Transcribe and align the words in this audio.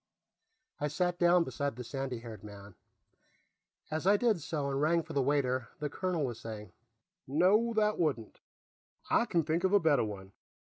I 0.79 0.87
sat 0.87 1.19
down 1.19 1.43
beside 1.43 1.75
the 1.75 1.83
sandy 1.83 2.21
haired 2.21 2.43
man; 2.43 2.73
as 3.91 4.07
I 4.07 4.17
did 4.17 4.41
so 4.41 4.67
and 4.71 4.81
rang 4.81 5.03
for 5.03 5.13
the 5.13 5.21
waiter, 5.21 5.67
the 5.77 5.91
colonel 5.91 6.25
was 6.25 6.39
saying: 6.39 6.71
"No, 7.27 7.71
that 7.75 7.99
wouldn't. 7.99 8.39
I 9.11 9.25
can 9.25 9.43
think 9.43 9.63
of 9.63 9.73
a 9.73 9.79
better 9.79 10.03
one. 10.03 10.31